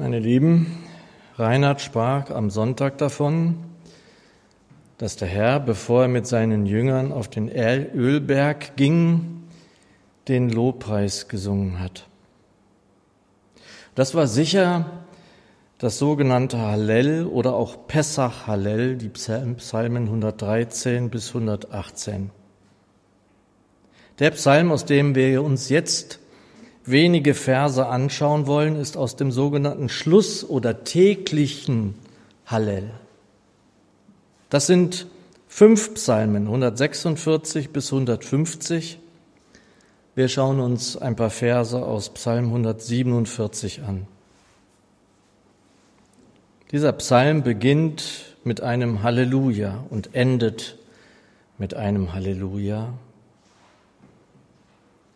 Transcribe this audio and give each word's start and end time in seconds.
Meine 0.00 0.18
Lieben, 0.18 0.78
Reinhard 1.36 1.82
sprach 1.82 2.30
am 2.30 2.48
Sonntag 2.48 2.96
davon, 2.96 3.56
dass 4.96 5.16
der 5.16 5.28
Herr, 5.28 5.60
bevor 5.60 6.04
er 6.04 6.08
mit 6.08 6.26
seinen 6.26 6.64
Jüngern 6.64 7.12
auf 7.12 7.28
den 7.28 7.50
Ölberg 7.50 8.76
ging, 8.76 9.42
den 10.26 10.48
Lobpreis 10.48 11.28
gesungen 11.28 11.80
hat. 11.80 12.08
Das 13.94 14.14
war 14.14 14.26
sicher 14.26 14.86
das 15.76 15.98
sogenannte 15.98 16.58
Hallel 16.58 17.26
oder 17.26 17.52
auch 17.52 17.86
Pessach 17.86 18.46
Hallel, 18.46 18.96
die 18.96 19.10
Psalmen 19.10 20.04
113 20.04 21.10
bis 21.10 21.28
118. 21.28 22.30
Der 24.18 24.30
Psalm, 24.30 24.72
aus 24.72 24.86
dem 24.86 25.14
wir 25.14 25.42
uns 25.42 25.68
jetzt 25.68 26.20
wenige 26.90 27.34
Verse 27.34 27.86
anschauen 27.86 28.46
wollen, 28.46 28.76
ist 28.76 28.96
aus 28.96 29.16
dem 29.16 29.32
sogenannten 29.32 29.88
Schluss- 29.88 30.48
oder 30.48 30.84
täglichen 30.84 31.94
Hallel. 32.46 32.90
Das 34.48 34.66
sind 34.66 35.06
fünf 35.48 35.94
Psalmen, 35.94 36.46
146 36.46 37.70
bis 37.70 37.92
150. 37.92 38.98
Wir 40.14 40.28
schauen 40.28 40.60
uns 40.60 40.96
ein 40.96 41.16
paar 41.16 41.30
Verse 41.30 41.80
aus 41.80 42.10
Psalm 42.10 42.46
147 42.46 43.82
an. 43.82 44.06
Dieser 46.72 46.92
Psalm 46.92 47.42
beginnt 47.42 48.36
mit 48.44 48.60
einem 48.60 49.02
Halleluja 49.02 49.84
und 49.90 50.14
endet 50.14 50.78
mit 51.58 51.74
einem 51.74 52.12
Halleluja. 52.12 52.94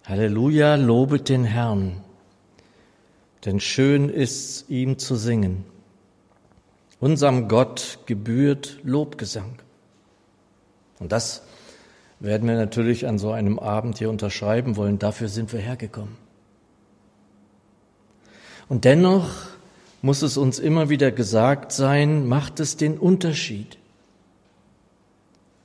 Halleluja, 0.04 0.74
lobet 0.74 1.30
den 1.30 1.44
Herrn, 1.44 2.02
denn 3.46 3.58
schön 3.58 4.10
ist's, 4.10 4.66
ihm 4.68 4.98
zu 4.98 5.16
singen. 5.16 5.64
Unserem 7.00 7.48
Gott 7.48 8.00
gebührt 8.04 8.78
Lobgesang. 8.82 9.56
Und 10.98 11.10
das 11.12 11.42
werden 12.20 12.48
wir 12.48 12.56
natürlich 12.56 13.06
an 13.06 13.18
so 13.18 13.32
einem 13.32 13.58
Abend 13.58 13.98
hier 13.98 14.10
unterschreiben 14.10 14.76
wollen. 14.76 14.98
Dafür 14.98 15.28
sind 15.28 15.52
wir 15.52 15.60
hergekommen. 15.60 16.16
Und 18.68 18.84
dennoch 18.84 19.28
muss 20.02 20.20
es 20.20 20.36
uns 20.36 20.58
immer 20.58 20.90
wieder 20.90 21.10
gesagt 21.12 21.72
sein, 21.72 22.26
macht 22.26 22.60
es 22.60 22.76
den 22.76 22.98
Unterschied. 22.98 23.78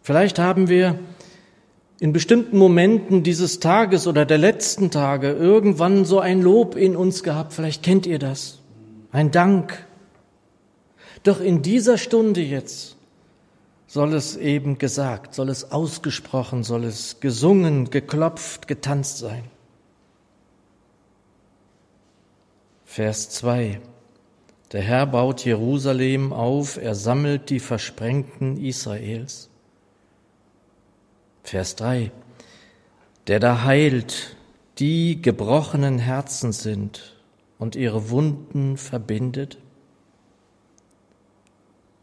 Vielleicht 0.02 0.40
haben 0.40 0.70
wir 0.70 0.98
in 2.00 2.14
bestimmten 2.14 2.58
Momenten 2.58 3.24
dieses 3.24 3.60
Tages 3.60 4.08
oder 4.08 4.26
der 4.26 4.38
letzten 4.38 4.90
Tage 4.90 5.32
irgendwann 5.32 6.06
so 6.06 6.20
ein 6.20 6.42
Lob 6.42 6.76
in 6.76 6.96
uns 6.96 7.24
gehabt. 7.24 7.54
Vielleicht 7.54 7.84
kennt 7.84 8.06
ihr 8.06 8.20
das. 8.20 8.60
Ein 9.12 9.32
Dank. 9.32 9.86
Doch 11.24 11.42
in 11.42 11.62
dieser 11.62 11.98
Stunde 11.98 12.42
jetzt 12.42 12.96
soll 13.88 14.14
es 14.14 14.38
eben 14.38 14.78
gesagt, 14.78 15.34
soll 15.34 15.50
es 15.50 15.72
ausgesprochen, 15.72 16.64
soll 16.64 16.86
es 16.86 17.20
gesungen, 17.20 17.90
geklopft, 17.90 18.68
getanzt 18.68 19.18
sein. 19.18 19.44
Vers 22.86 23.30
2. 23.32 23.82
Der 24.72 24.82
Herr 24.82 25.08
baut 25.08 25.44
Jerusalem 25.44 26.32
auf, 26.32 26.78
er 26.78 26.96
sammelt 26.96 27.50
die 27.50 27.60
Versprengten 27.60 28.64
Israels. 28.64 29.49
Vers 31.50 31.76
3. 31.78 32.12
Der 33.26 33.40
da 33.40 33.64
heilt, 33.64 34.36
die 34.78 35.20
gebrochenen 35.20 35.98
Herzen 35.98 36.52
sind 36.52 37.16
und 37.58 37.76
ihre 37.76 38.12
Wunden 38.12 38.78
verbindet. 38.78 39.58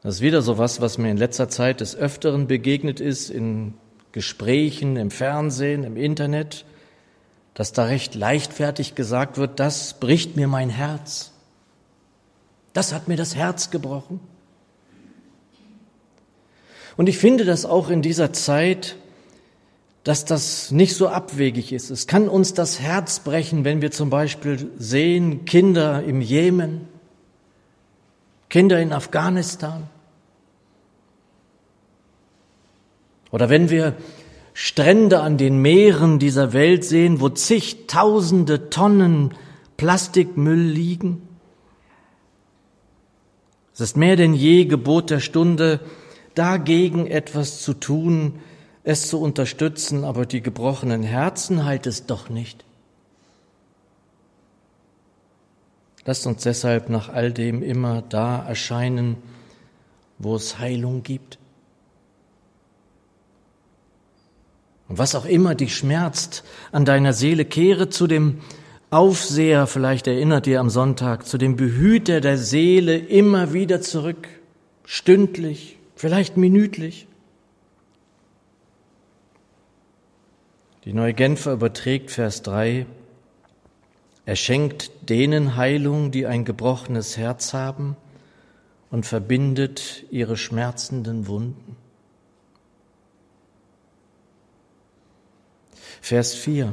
Das 0.03 0.17
ist 0.17 0.21
wieder 0.21 0.43
so 0.43 0.59
was, 0.59 0.81
was 0.81 0.99
mir 0.99 1.13
in 1.13 1.17
letzter 1.17 1.49
Zeit 1.49 1.81
des 1.81 1.95
Öfteren 1.95 2.49
begegnet 2.49 2.99
ist, 2.99 3.31
in 3.31 3.75
Gesprächen, 4.11 4.97
im 4.97 5.13
Fernsehen, 5.13 5.85
im 5.85 5.97
Internet, 5.97 6.65
dass 7.55 7.73
da 7.73 7.85
recht 7.85 8.17
leichtfertig 8.17 8.97
gesagt 8.97 9.39
wird, 9.39 9.61
das 9.61 9.95
bricht 10.01 10.35
mir 10.35 10.49
mein 10.49 10.71
Herz. 10.71 11.31
Das 12.73 12.93
hat 12.93 13.07
mir 13.07 13.17
das 13.17 13.37
Herz 13.37 13.71
gebrochen. 13.71 14.19
Und 16.97 17.09
ich 17.09 17.19
finde 17.19 17.45
das 17.45 17.65
auch 17.65 17.91
in 17.91 18.03
dieser 18.03 18.33
Zeit 18.33 18.97
dass 20.07 20.25
das 20.25 20.71
nicht 20.71 20.95
so 20.95 21.09
abwegig 21.09 21.73
ist. 21.73 21.91
Es 21.91 22.07
kann 22.07 22.29
uns 22.29 22.55
das 22.55 22.79
Herz 22.79 23.19
brechen, 23.19 23.65
wenn 23.65 23.83
wir 23.83 23.91
zum 23.91 24.09
Beispiel 24.09 24.71
sehen 24.79 25.47
Kinder 25.47 26.05
im 26.05 26.21
Jemen, 26.21 26.87
Kinder 28.49 28.81
in 28.81 28.93
Afghanistan. 28.93 29.89
Oder 33.33 33.51
wenn 33.51 33.69
wir 33.69 33.97
Strände 34.55 35.23
an 35.23 35.39
den 35.39 35.61
Meeren 35.61 36.21
dieser 36.21 36.53
Welt 36.53 36.85
sehen, 36.85 37.21
wo 37.21 37.29
zigtausende 37.29 38.71
Tonnen 38.71 39.35
Plastikmüll 39.77 40.69
liegen. 40.69 41.27
Es 43.75 43.81
ist 43.81 43.97
mehr 43.97 44.15
denn 44.15 44.35
je 44.35 44.67
Gebot 44.67 45.11
der 45.11 45.19
Stunde, 45.19 45.81
dagegen 46.37 47.09
etwas 47.09 47.61
zu 47.61 47.75
tun, 47.75 48.35
es 48.87 49.09
zu 49.09 49.21
unterstützen, 49.21 50.05
aber 50.05 50.27
die 50.27 50.41
gebrochenen 50.41 51.03
Herzen 51.03 51.65
heilt 51.65 51.89
es 51.89 52.07
doch 52.07 52.29
nicht. 52.29 52.65
Lasst 56.05 56.25
uns 56.25 56.45
deshalb 56.45 56.89
nach 56.89 57.09
all 57.09 57.33
dem 57.33 57.65
immer 57.65 58.03
da 58.03 58.47
erscheinen, 58.47 59.17
wo 60.19 60.37
es 60.37 60.61
Heilung 60.61 61.03
gibt. 61.03 61.37
Und 64.89 64.99
was 64.99 65.17
auch 65.17 65.25
immer 65.25 65.57
dich 65.57 65.75
schmerzt 65.75 66.45
an 66.71 66.85
deiner 66.85 67.13
Seele, 67.13 67.45
kehre 67.45 67.89
zu 67.89 68.07
dem 68.07 68.39
Aufseher, 68.91 69.67
vielleicht 69.67 70.07
erinnert 70.07 70.47
ihr 70.47 70.61
am 70.61 70.71
Sonntag, 70.71 71.27
zu 71.27 71.39
dem 71.39 71.57
Behüter 71.57 72.21
der 72.21 72.39
Seele 72.39 72.97
immer 72.97 73.53
wieder 73.53 73.81
zurück, 73.81 74.29
stündlich, 74.85 75.77
vielleicht 75.97 76.37
minütlich. 76.37 77.09
Die 80.87 80.93
Neue 80.93 81.15
Genfer 81.15 81.53
überträgt 81.53 82.13
Vers 82.13 82.43
3. 82.43 82.87
Er 84.25 84.37
schenkt 84.37 85.11
denen 85.11 85.57
Heilung, 85.57 86.13
die 86.13 86.27
ein 86.27 86.45
gebrochenes 86.45 87.17
Herz 87.17 87.53
haben 87.53 87.97
und 88.93 89.05
verbindet 89.05 90.05
ihre 90.13 90.37
schmerzenden 90.37 91.27
Wunden. 91.27 91.77
Vers 96.01 96.35
4. 96.35 96.73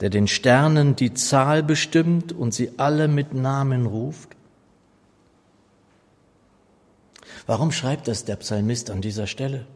Der 0.00 0.08
den 0.08 0.26
Sternen 0.26 0.96
die 0.96 1.12
Zahl 1.12 1.62
bestimmt 1.62 2.32
und 2.32 2.54
sie 2.54 2.72
alle 2.78 3.06
mit 3.06 3.34
Namen 3.34 3.84
ruft. 3.84 4.30
Warum 7.46 7.70
schreibt 7.70 8.08
das 8.08 8.24
der 8.24 8.36
Psalmist 8.36 8.90
an 8.90 9.02
dieser 9.02 9.26
Stelle? 9.26 9.66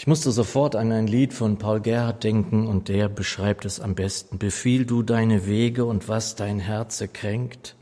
Ich 0.00 0.06
musste 0.06 0.30
sofort 0.30 0.76
an 0.76 0.92
ein 0.92 1.08
Lied 1.08 1.34
von 1.34 1.58
Paul 1.58 1.80
Gerhardt 1.80 2.22
denken 2.22 2.68
und 2.68 2.86
der 2.86 3.08
beschreibt 3.08 3.64
es 3.64 3.80
am 3.80 3.96
besten. 3.96 4.38
Befiehl 4.38 4.86
du 4.86 5.02
deine 5.02 5.44
Wege 5.48 5.84
und 5.84 6.06
was 6.06 6.36
dein 6.36 6.60
Herze 6.60 7.08
kränkt, 7.08 7.74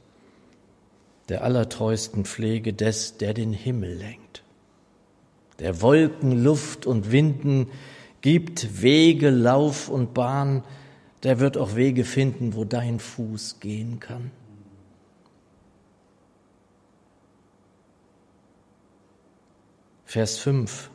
der 1.28 1.44
allertreusten 1.44 2.24
Pflege 2.24 2.72
des, 2.72 3.18
der 3.18 3.34
den 3.34 3.52
Himmel 3.52 3.92
lenkt. 3.92 4.42
Der 5.58 5.82
Wolken, 5.82 6.42
Luft 6.42 6.86
und 6.86 7.12
Winden 7.12 7.68
gibt 8.22 8.80
Wege, 8.80 9.28
Lauf 9.28 9.90
und 9.90 10.14
Bahn, 10.14 10.64
der 11.22 11.38
wird 11.38 11.58
auch 11.58 11.76
Wege 11.76 12.04
finden, 12.04 12.54
wo 12.54 12.64
dein 12.64 12.98
Fuß 12.98 13.60
gehen 13.60 14.00
kann. 14.00 14.30
Vers 20.06 20.38
5. 20.38 20.90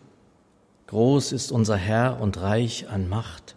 Groß 0.91 1.31
ist 1.31 1.53
unser 1.53 1.77
Herr 1.77 2.19
und 2.19 2.41
reich 2.41 2.89
an 2.89 3.07
Macht. 3.07 3.55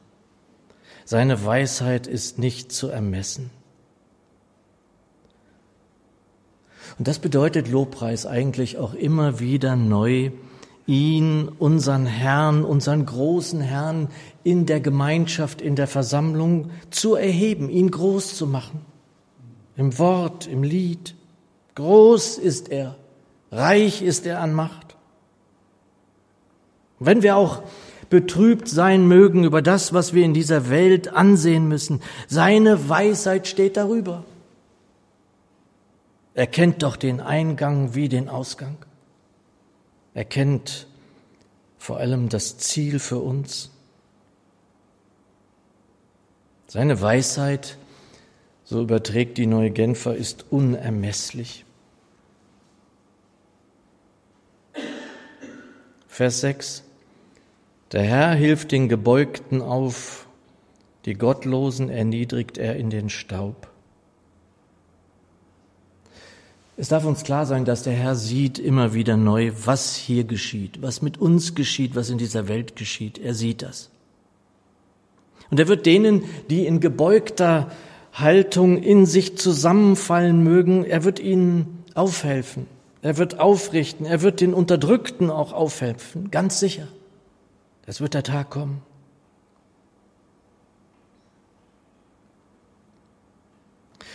Seine 1.05 1.45
Weisheit 1.45 2.07
ist 2.07 2.39
nicht 2.39 2.71
zu 2.71 2.87
ermessen. 2.87 3.51
Und 6.97 7.09
das 7.09 7.19
bedeutet 7.19 7.67
Lobpreis 7.67 8.25
eigentlich 8.25 8.79
auch 8.79 8.95
immer 8.95 9.41
wieder 9.41 9.75
neu, 9.75 10.31
ihn, 10.87 11.49
unseren 11.49 12.07
Herrn, 12.07 12.65
unseren 12.65 13.05
großen 13.05 13.61
Herrn 13.61 14.11
in 14.45 14.65
der 14.65 14.79
Gemeinschaft, 14.79 15.61
in 15.61 15.75
der 15.75 15.89
Versammlung 15.89 16.71
zu 16.91 17.17
erheben, 17.17 17.69
ihn 17.69 17.91
groß 17.91 18.37
zu 18.37 18.47
machen. 18.47 18.87
Im 19.77 19.99
Wort, 19.99 20.47
im 20.47 20.63
Lied. 20.63 21.17
Groß 21.75 22.39
ist 22.39 22.69
er, 22.69 22.95
reich 23.51 24.03
ist 24.03 24.25
er 24.25 24.41
an 24.41 24.55
Macht. 24.55 24.84
Wenn 27.05 27.23
wir 27.23 27.37
auch 27.37 27.63
betrübt 28.11 28.69
sein 28.69 29.09
mögen 29.09 29.43
über 29.45 29.63
das, 29.63 29.93
was 29.93 30.15
wir 30.15 30.25
in 30.25 30.35
dieser 30.35 30.71
Welt 30.71 31.09
ansehen 31.09 31.67
müssen. 31.67 32.01
Seine 32.29 32.89
Weisheit 32.89 33.49
steht 33.49 33.77
darüber. 33.77 34.25
Er 36.35 36.47
kennt 36.47 36.83
doch 36.83 36.97
den 36.97 37.21
Eingang 37.21 37.95
wie 37.95 38.09
den 38.09 38.29
Ausgang. 38.29 38.77
Er 40.15 40.25
kennt 40.25 40.87
vor 41.79 41.99
allem 41.99 42.29
das 42.29 42.57
Ziel 42.59 42.99
für 42.99 43.19
uns. 43.19 43.71
Seine 46.67 47.01
Weisheit, 47.01 47.79
so 48.65 48.81
überträgt 48.81 49.39
die 49.39 49.47
neue 49.47 49.71
Genfer, 49.71 50.15
ist 50.15 50.47
unermesslich. 50.51 51.65
Vers 56.09 56.41
6. 56.41 56.85
Der 57.95 58.03
Herr 58.03 58.35
hilft 58.35 58.73
den 58.73 58.89
Gebeugten 58.89 59.63
auf, 59.63 60.27
die 61.05 61.15
Gottlosen 61.15 61.91
erniedrigt 61.91 62.59
er 62.59 62.75
in 62.75 62.91
den 62.91 63.09
Staub. 63.09 63.69
Es 66.77 66.89
darf 66.89 67.05
uns 67.05 67.23
klar 67.23 67.47
sein, 67.47 67.65
dass 67.65 67.85
der 67.85 67.93
Herr 67.93 68.17
sieht 68.17 68.59
immer 68.59 68.95
wieder 68.95 69.17
neu, 69.17 69.53
was 69.65 69.95
hier 69.95 70.25
geschieht, 70.25 70.83
was 70.83 71.03
mit 71.03 71.19
uns 71.19 71.55
geschieht, 71.55 71.95
was 71.95 72.11
in 72.11 72.19
dieser 72.19 72.49
Welt 72.49 72.75
geschieht. 72.75 73.17
Er 73.17 73.33
sieht 73.33 73.63
das. 73.63 73.91
Und 75.53 75.61
er 75.61 75.69
wird 75.69 75.87
denen, 75.87 76.25
die 76.51 76.67
in 76.67 76.81
gebeugter 76.81 77.71
Haltung 78.13 78.83
in 78.83 79.07
sich 79.07 79.39
zusammenfallen 79.39 80.43
mögen, 80.43 80.85
er 80.85 81.05
wird 81.05 81.21
ihnen 81.21 81.85
aufhelfen. 81.95 82.67
Er 83.03 83.19
wird 83.19 83.39
aufrichten. 83.39 84.05
Er 84.05 84.21
wird 84.23 84.41
den 84.41 84.53
Unterdrückten 84.53 85.31
auch 85.31 85.53
aufhelfen. 85.53 86.33
Ganz 86.33 86.59
sicher. 86.59 86.89
Das 87.87 88.01
wird 88.01 88.15
der 88.15 88.23
Tag 88.23 88.51
kommen. 88.51 88.83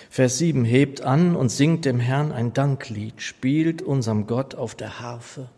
Vers 0.09 0.39
7 0.39 0.65
hebt 0.65 1.01
an 1.01 1.35
und 1.35 1.49
singt 1.49 1.85
dem 1.85 1.99
Herrn 1.99 2.31
ein 2.31 2.53
Danklied, 2.53 3.21
spielt 3.21 3.81
unserem 3.81 4.25
Gott 4.25 4.55
auf 4.55 4.73
der 4.73 4.99
Harfe. 4.99 5.49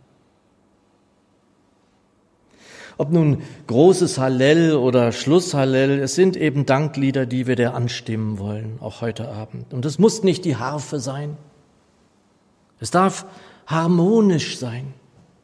Ob 2.98 3.12
nun 3.12 3.42
großes 3.68 4.18
Hallel 4.18 4.76
oder 4.76 5.14
Schlusshallel, 5.14 6.00
es 6.00 6.16
sind 6.16 6.36
eben 6.36 6.66
Danklieder, 6.66 7.26
die 7.26 7.48
wir 7.48 7.56
der 7.56 7.74
anstimmen 7.74 8.38
wollen, 8.38 8.78
auch 8.82 9.02
heute 9.02 9.30
Abend. 9.30 9.74
Und 9.74 9.86
es 9.86 9.98
muss 9.98 10.22
nicht 10.22 10.44
die 10.44 10.58
Harfe 10.58 11.00
sein. 11.00 11.38
Es 12.80 12.92
darf 12.92 13.26
harmonisch 13.66 14.60
sein. 14.60 14.94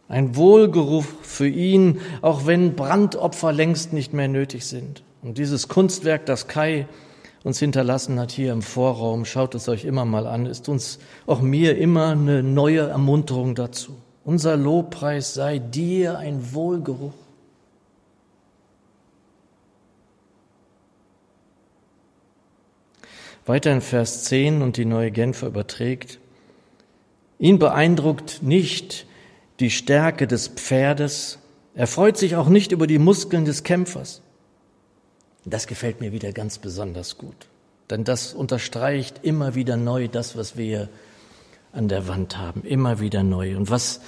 Ein 0.09 0.35
Wohlgeruch 0.35 1.05
für 1.21 1.47
ihn, 1.47 1.99
auch 2.21 2.45
wenn 2.45 2.75
Brandopfer 2.75 3.51
längst 3.51 3.91
nicht 3.91 4.13
mehr 4.13 4.27
nötig 4.27 4.65
sind. 4.65 5.03
Und 5.21 5.37
dieses 5.37 5.67
Kunstwerk, 5.67 6.25
das 6.25 6.47
Kai 6.47 6.87
uns 7.43 7.59
hinterlassen 7.59 8.19
hat 8.19 8.31
hier 8.31 8.51
im 8.51 8.61
Vorraum, 8.61 9.25
schaut 9.25 9.55
es 9.55 9.69
euch 9.69 9.85
immer 9.85 10.05
mal 10.05 10.27
an, 10.27 10.45
ist 10.45 10.69
uns, 10.69 10.99
auch 11.25 11.41
mir, 11.41 11.77
immer 11.77 12.09
eine 12.09 12.43
neue 12.43 12.87
Ermunterung 12.87 13.55
dazu. 13.55 13.95
Unser 14.25 14.57
Lobpreis 14.57 15.33
sei 15.33 15.59
dir 15.59 16.17
ein 16.17 16.53
Wohlgeruch. 16.53 17.13
Weiter 23.45 23.71
in 23.71 23.79
Vers 23.79 24.25
10 24.25 24.61
und 24.61 24.75
die 24.75 24.83
neue 24.83 25.11
Genfer 25.11 25.47
überträgt, 25.47 26.19
ihn 27.39 27.59
beeindruckt 27.59 28.41
nicht 28.41 29.06
die 29.59 29.71
Stärke 29.71 30.27
des 30.27 30.47
Pferdes, 30.47 31.39
er 31.73 31.87
freut 31.87 32.17
sich 32.17 32.35
auch 32.35 32.49
nicht 32.49 32.71
über 32.71 32.87
die 32.87 32.99
Muskeln 32.99 33.45
des 33.45 33.63
Kämpfers. 33.63 34.21
Das 35.45 35.67
gefällt 35.67 36.01
mir 36.01 36.11
wieder 36.11 36.31
ganz 36.33 36.57
besonders 36.57 37.17
gut, 37.17 37.47
denn 37.89 38.03
das 38.03 38.33
unterstreicht 38.33 39.19
immer 39.23 39.55
wieder 39.55 39.77
neu 39.77 40.07
das, 40.07 40.35
was 40.35 40.57
wir 40.57 40.89
an 41.71 41.87
der 41.87 42.07
Wand 42.07 42.37
haben, 42.37 42.63
immer 42.63 42.99
wieder 42.99 43.23
neu. 43.23 43.55
Und 43.55 43.69
was 43.69 44.01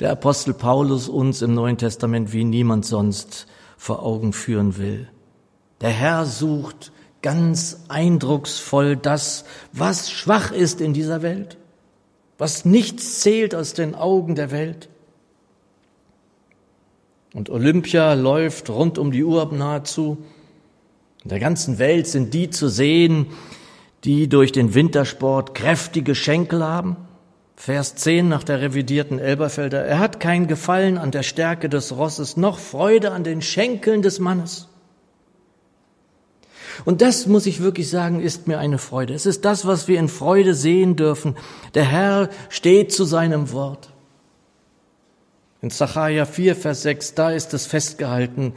der 0.00 0.10
Apostel 0.10 0.54
Paulus 0.54 1.08
uns 1.08 1.42
im 1.42 1.54
Neuen 1.54 1.76
Testament 1.76 2.32
wie 2.32 2.44
niemand 2.44 2.86
sonst 2.86 3.46
vor 3.76 4.02
Augen 4.02 4.32
führen 4.32 4.78
will. 4.78 5.08
Der 5.80 5.90
Herr 5.90 6.26
sucht 6.26 6.92
ganz 7.22 7.84
eindrucksvoll 7.88 8.96
das, 8.96 9.44
was 9.72 10.10
schwach 10.10 10.52
ist 10.52 10.80
in 10.80 10.94
dieser 10.94 11.22
Welt, 11.22 11.58
was 12.40 12.64
nichts 12.64 13.20
zählt 13.20 13.54
aus 13.54 13.74
den 13.74 13.94
Augen 13.94 14.34
der 14.34 14.50
Welt. 14.50 14.88
Und 17.34 17.50
Olympia 17.50 18.14
läuft 18.14 18.70
rund 18.70 18.96
um 18.96 19.12
die 19.12 19.22
Uhr 19.22 19.52
nahezu. 19.52 20.24
In 21.22 21.28
der 21.28 21.38
ganzen 21.38 21.78
Welt 21.78 22.06
sind 22.06 22.32
die 22.32 22.48
zu 22.48 22.68
sehen, 22.68 23.26
die 24.04 24.26
durch 24.26 24.52
den 24.52 24.72
Wintersport 24.74 25.54
kräftige 25.54 26.14
Schenkel 26.14 26.64
haben. 26.64 26.96
Vers 27.56 27.94
10 27.96 28.30
nach 28.30 28.42
der 28.42 28.62
revidierten 28.62 29.18
Elberfelder. 29.18 29.84
Er 29.84 29.98
hat 29.98 30.18
kein 30.18 30.46
Gefallen 30.46 30.96
an 30.96 31.10
der 31.10 31.22
Stärke 31.22 31.68
des 31.68 31.94
Rosses, 31.94 32.38
noch 32.38 32.58
Freude 32.58 33.12
an 33.12 33.22
den 33.22 33.42
Schenkeln 33.42 34.00
des 34.00 34.18
Mannes. 34.18 34.69
Und 36.84 37.02
das 37.02 37.26
muss 37.26 37.46
ich 37.46 37.60
wirklich 37.60 37.88
sagen, 37.88 38.20
ist 38.20 38.48
mir 38.48 38.58
eine 38.58 38.78
Freude. 38.78 39.14
Es 39.14 39.26
ist 39.26 39.44
das, 39.44 39.66
was 39.66 39.88
wir 39.88 39.98
in 39.98 40.08
Freude 40.08 40.54
sehen 40.54 40.96
dürfen. 40.96 41.36
Der 41.74 41.84
Herr 41.84 42.30
steht 42.48 42.92
zu 42.92 43.04
seinem 43.04 43.52
Wort. 43.52 43.90
In 45.62 45.70
Zachariah 45.70 46.24
4, 46.24 46.56
Vers 46.56 46.82
6, 46.82 47.14
da 47.14 47.30
ist 47.30 47.52
es 47.52 47.66
festgehalten, 47.66 48.54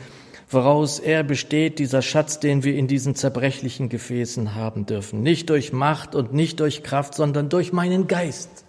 woraus 0.49 0.99
er 0.99 1.23
besteht, 1.23 1.79
dieser 1.79 2.01
Schatz, 2.01 2.39
den 2.39 2.63
wir 2.63 2.75
in 2.75 2.87
diesen 2.87 3.15
zerbrechlichen 3.15 3.89
Gefäßen 3.89 4.55
haben 4.55 4.85
dürfen. 4.85 5.21
Nicht 5.21 5.49
durch 5.49 5.73
Macht 5.73 6.15
und 6.15 6.33
nicht 6.33 6.59
durch 6.59 6.83
Kraft, 6.83 7.15
sondern 7.15 7.49
durch 7.49 7.73
meinen 7.73 8.07
Geist, 8.07 8.65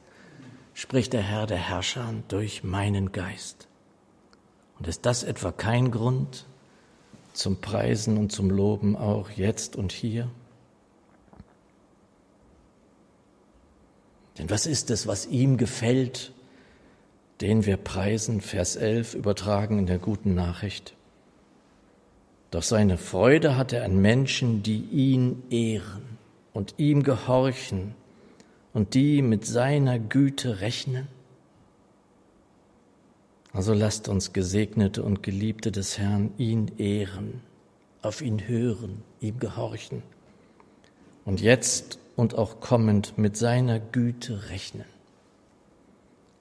spricht 0.73 1.13
der 1.13 1.23
Herr 1.23 1.47
der 1.47 1.59
Herrscher, 1.59 2.13
durch 2.29 2.65
meinen 2.65 3.13
Geist. 3.13 3.69
Und 4.79 4.89
ist 4.89 5.07
das 5.07 5.23
etwa 5.23 5.53
kein 5.53 5.93
Grund 5.93 6.47
zum 7.35 7.61
Preisen 7.61 8.17
und 8.17 8.33
zum 8.33 8.49
Loben 8.49 8.97
auch 8.97 9.31
jetzt 9.31 9.77
und 9.77 9.93
hier? 9.93 10.31
Denn 14.39 14.51
was 14.51 14.67
ist 14.67 14.91
es, 14.91 15.07
was 15.07 15.27
ihm 15.27 15.57
gefällt, 15.59 16.33
den 17.41 17.67
wir 17.67 17.77
preisen, 17.77 18.41
Vers 18.41 18.77
11, 18.77 19.15
übertragen 19.15 19.79
in 19.81 19.87
der 19.87 19.99
guten 19.99 20.35
Nachricht? 20.35 20.95
Doch 22.51 22.63
seine 22.63 22.99
Freude 22.99 23.57
hat 23.57 23.73
er 23.73 23.85
an 23.85 24.01
Menschen, 24.01 24.63
die 24.63 24.83
ihn 24.91 25.43
ehren 25.51 26.19
und 26.53 26.75
ihm 26.79 27.03
gehorchen 27.03 27.95
und 28.73 28.95
die 28.95 29.23
mit 29.23 29.45
seiner 29.45 29.99
Güte 29.99 30.61
rechnen. 30.61 31.09
Also 33.55 33.73
lasst 33.73 34.09
uns 34.09 34.33
Gesegnete 34.33 35.05
und 35.05 35.23
Geliebte 35.23 35.71
des 35.71 35.97
Herrn 35.97 36.33
ihn 36.39 36.73
ehren, 36.77 37.41
auf 38.03 38.21
ihn 38.21 38.49
hören, 38.49 39.03
ihm 39.21 39.39
gehorchen 39.39 40.03
und 41.25 41.41
jetzt 41.41 41.99
und 42.17 42.37
auch 42.37 42.59
kommend 42.59 43.17
mit 43.17 43.37
seiner 43.37 43.79
Güte 43.79 44.51
rechnen. 44.51 44.87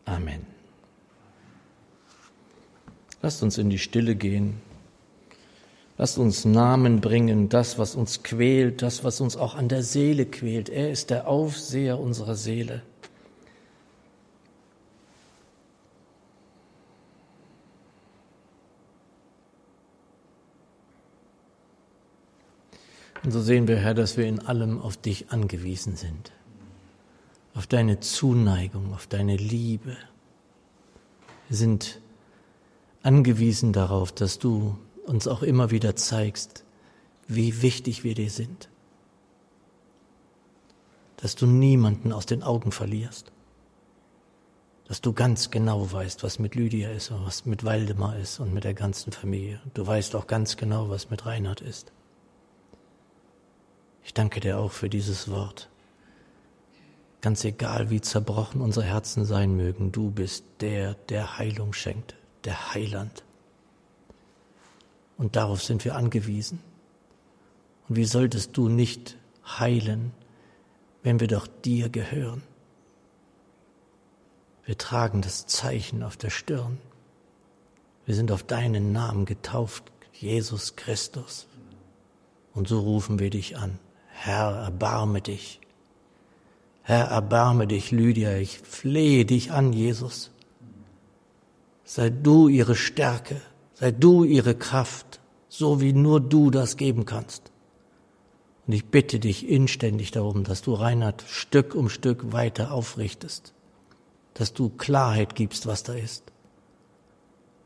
Amen. 0.06 0.46
Lasst 3.22 3.44
uns 3.44 3.60
in 3.60 3.70
die 3.70 3.80
Stille 3.80 4.16
gehen. 4.16 4.62
Lasst 6.00 6.18
uns 6.18 6.46
Namen 6.46 7.00
bringen, 7.00 7.48
das, 7.48 7.78
was 7.78 7.96
uns 7.96 8.24
quält, 8.24 8.82
das, 8.82 9.04
was 9.04 9.22
uns 9.22 9.38
auch 9.38 9.54
an 9.54 9.70
der 9.70 9.84
Seele 9.84 10.26
quält. 10.26 10.68
Er 10.68 10.90
ist 10.90 11.12
der 11.12 11.28
Aufseher 11.28 12.00
unserer 12.00 12.36
Seele. 12.36 12.82
Und 23.24 23.32
so 23.32 23.42
sehen 23.42 23.68
wir, 23.68 23.78
Herr, 23.78 23.94
dass 23.94 24.18
wir 24.18 24.26
in 24.26 24.40
allem 24.40 24.82
auf 24.82 24.98
dich 24.98 25.32
angewiesen 25.32 25.96
sind. 25.96 26.34
Auf 27.54 27.68
deine 27.68 28.00
Zuneigung, 28.02 28.94
auf 28.94 29.08
deine 29.08 29.38
Liebe. 29.38 29.96
Wir 31.48 31.58
sind 31.58 32.02
angewiesen 33.02 33.72
darauf, 33.72 34.12
dass 34.12 34.40
du 34.40 34.78
uns 35.06 35.28
auch 35.28 35.42
immer 35.42 35.72
wieder 35.72 35.96
zeigst, 35.96 36.66
wie 37.28 37.62
wichtig 37.62 38.04
wir 38.04 38.16
dir 38.16 38.30
sind. 38.30 38.70
Dass 41.18 41.36
du 41.36 41.46
niemanden 41.46 42.12
aus 42.12 42.26
den 42.26 42.44
Augen 42.44 42.74
verlierst. 42.74 43.32
Dass 44.90 45.00
du 45.00 45.14
ganz 45.14 45.50
genau 45.50 45.90
weißt, 45.90 46.24
was 46.24 46.40
mit 46.40 46.56
Lydia 46.56 46.92
ist 46.92 47.10
und 47.12 47.26
was 47.26 47.46
mit 47.46 47.64
Waldemar 47.64 48.18
ist 48.18 48.40
und 48.42 48.54
mit 48.54 48.66
der 48.66 48.74
ganzen 48.74 49.14
Familie. 49.14 49.62
Du 49.74 49.88
weißt 49.88 50.14
auch 50.16 50.28
ganz 50.28 50.58
genau, 50.58 50.90
was 50.90 51.10
mit 51.10 51.26
Reinhard 51.26 51.62
ist. 51.62 51.94
Ich 54.04 54.14
danke 54.14 54.40
dir 54.40 54.60
auch 54.60 54.72
für 54.72 54.90
dieses 54.90 55.30
Wort. 55.30 55.70
Ganz 57.22 57.46
egal, 57.46 57.90
wie 57.90 58.02
zerbrochen 58.02 58.60
unsere 58.60 58.86
Herzen 58.86 59.24
sein 59.24 59.56
mögen, 59.56 59.92
du 59.94 60.12
bist 60.12 60.44
der, 60.60 60.96
der 61.08 61.38
Heilung 61.38 61.72
schenkt, 61.72 62.16
der 62.44 62.74
Heiland. 62.74 63.24
Und 65.18 65.38
darauf 65.38 65.64
sind 65.64 65.86
wir 65.86 65.96
angewiesen. 65.96 66.60
Und 67.88 67.96
wie 67.96 68.06
solltest 68.06 68.58
du 68.58 68.68
nicht 68.68 69.18
heilen, 69.46 70.12
wenn 71.02 71.22
wir 71.22 71.28
doch 71.28 71.48
dir 71.48 71.88
gehören? 71.90 72.44
Wir 74.66 74.78
tragen 74.78 75.22
das 75.22 75.46
Zeichen 75.48 76.04
auf 76.04 76.18
der 76.18 76.30
Stirn. 76.30 76.78
Wir 78.06 78.16
sind 78.16 78.32
auf 78.32 78.44
deinen 78.44 78.92
Namen 78.92 79.26
getauft, 79.26 79.92
Jesus 80.12 80.76
Christus. 80.76 81.48
Und 82.54 82.68
so 82.68 82.82
rufen 82.82 83.20
wir 83.20 83.30
dich 83.30 83.58
an. 83.58 83.80
Herr, 84.26 84.56
erbarme 84.56 85.20
dich. 85.20 85.60
Herr, 86.82 87.08
erbarme 87.08 87.68
dich, 87.68 87.92
Lydia. 87.92 88.38
Ich 88.38 88.58
flehe 88.60 89.26
dich 89.26 89.52
an, 89.52 89.74
Jesus. 89.74 90.32
Sei 91.84 92.10
du 92.10 92.48
ihre 92.48 92.76
Stärke. 92.76 93.42
Sei 93.74 93.92
du 93.92 94.24
ihre 94.24 94.56
Kraft, 94.56 95.20
so 95.50 95.82
wie 95.82 95.92
nur 95.92 96.22
du 96.22 96.52
das 96.52 96.78
geben 96.78 97.04
kannst. 97.04 97.52
Und 98.66 98.72
ich 98.72 98.86
bitte 98.86 99.20
dich 99.20 99.50
inständig 99.50 100.12
darum, 100.12 100.46
dass 100.46 100.62
du 100.62 100.74
Reinhard 100.74 101.26
Stück 101.28 101.76
um 101.76 101.90
Stück 101.90 102.32
weiter 102.32 102.72
aufrichtest, 102.72 103.54
dass 104.36 104.54
du 104.54 104.70
Klarheit 104.70 105.36
gibst, 105.36 105.68
was 105.68 105.84
da 105.84 105.96
ist. 105.96 106.32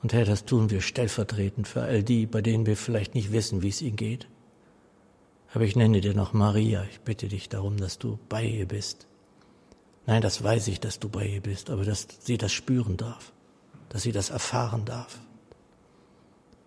Und 0.01 0.11
Herr, 0.11 0.25
das 0.25 0.43
tun 0.45 0.71
wir 0.71 0.81
stellvertretend 0.81 1.67
für 1.67 1.83
all 1.83 2.01
die, 2.01 2.25
bei 2.25 2.41
denen 2.41 2.65
wir 2.65 2.77
vielleicht 2.77 3.13
nicht 3.13 3.31
wissen, 3.31 3.61
wie 3.61 3.69
es 3.69 3.83
ihnen 3.83 3.95
geht. 3.95 4.27
Aber 5.57 5.65
ich 5.65 5.75
nenne 5.75 6.01
dir 6.01 6.13
noch 6.13 6.33
Maria. 6.33 6.83
Ich 6.83 6.99
bitte 6.99 7.29
dich 7.29 7.49
darum, 7.49 7.77
dass 7.77 7.97
du 7.97 8.19
bei 8.29 8.43
ihr 8.43 8.67
bist. 8.67 9.07
Nein, 10.05 10.21
das 10.21 10.43
weiß 10.43 10.67
ich, 10.67 10.79
dass 10.79 10.99
du 10.99 11.09
bei 11.09 11.25
ihr 11.25 11.41
bist, 11.41 11.71
aber 11.71 11.83
dass 11.83 12.07
sie 12.19 12.37
das 12.37 12.53
spüren 12.53 12.95
darf, 12.95 13.33
dass 13.89 14.03
sie 14.03 14.11
das 14.11 14.29
erfahren 14.29 14.85
darf. 14.85 15.17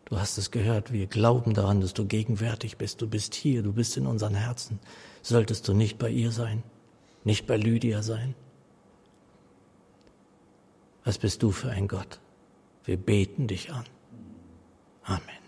Du 0.07 0.19
hast 0.19 0.39
es 0.39 0.51
gehört, 0.51 0.93
wir 0.93 1.07
glauben 1.07 1.55
daran, 1.55 1.81
dass 1.81 1.95
du 1.95 2.05
gegenwärtig 2.05 2.79
bist. 2.79 3.01
Du 3.01 3.07
bist 3.07 3.37
hier, 3.37 3.63
du 3.63 3.73
bist 3.73 3.97
in 3.97 4.09
unseren 4.09 4.35
Herzen. 4.35 4.81
Solltest 5.23 5.69
du 5.69 5.73
nicht 5.73 5.97
bei 5.97 6.11
ihr 6.11 6.33
sein, 6.33 6.65
nicht 7.23 7.47
bei 7.47 7.57
Lydia 7.57 8.03
sein? 8.03 8.35
Was 11.05 11.17
bist 11.17 11.45
du 11.45 11.53
für 11.53 11.71
ein 11.71 11.87
Gott? 11.87 12.19
Wir 12.85 12.97
beten 12.97 13.47
dich 13.47 13.73
an. 13.73 13.85
Amen. 15.05 15.40